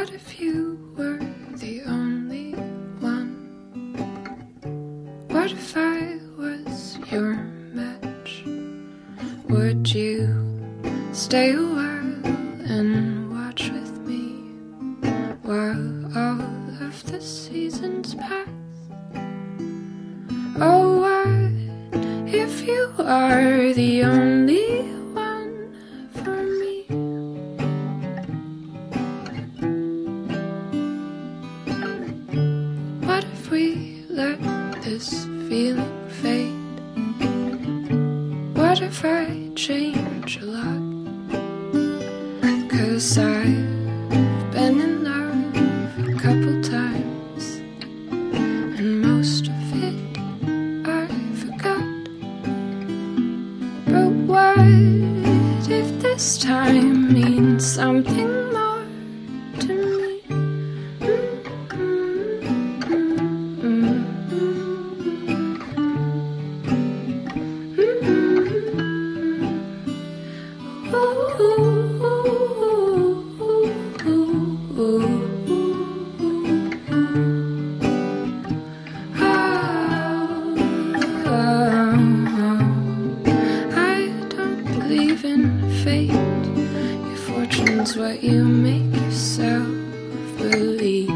[0.00, 1.20] What if you were
[1.56, 2.52] the only
[3.00, 3.36] one?
[5.28, 7.34] What if I was your
[7.74, 8.42] match?
[9.50, 10.24] Would you
[11.12, 12.24] stay a while
[12.64, 14.30] and watch with me
[15.42, 16.40] while all
[16.80, 18.48] of the seasons pass?
[20.58, 24.99] Oh, what if you are the only
[34.90, 36.52] this feeling fade?
[38.56, 40.82] What if I change a lot?
[42.68, 47.62] Cause I've been in love a couple times,
[48.10, 50.18] and most of it
[50.88, 51.06] I
[51.42, 51.90] forgot.
[53.86, 58.39] But what if this time means something
[84.90, 85.44] believe in
[85.84, 86.10] fate.
[86.10, 89.68] Your fortune's what you make yourself
[90.36, 91.08] believe.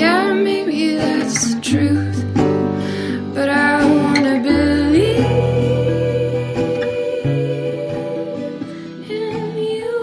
[0.00, 2.18] Yeah, maybe that's the truth.
[3.34, 5.24] But I wanna believe
[9.08, 9.94] in you.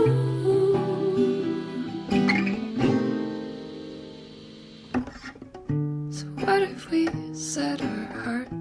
[6.09, 8.60] So what if we set our hearts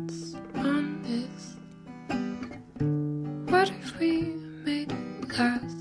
[3.60, 4.22] What if we
[4.64, 5.76] made it last?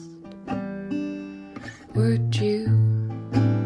[1.96, 2.68] Would you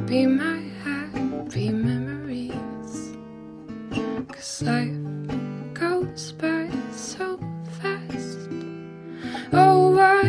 [0.06, 3.18] be my happy memories?
[4.28, 7.40] Cause life goes by so
[7.82, 8.38] fast.
[9.52, 10.28] Oh, what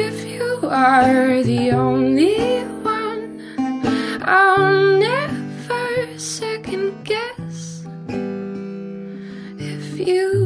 [0.00, 3.42] if you are the only one?
[4.22, 7.84] I'll never second guess.
[9.58, 10.39] If you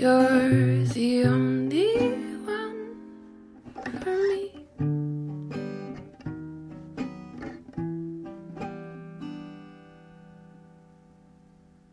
[0.00, 1.67] you're the only